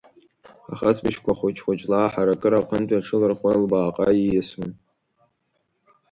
[0.71, 4.71] Ахысбыжьқәа хәыҷы-хәыҷла, аҳаракыра аҟынтәи аҽыларҟәуа, лбааҟа ииасуан.